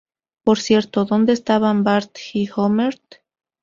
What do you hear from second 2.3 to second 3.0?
y Homer?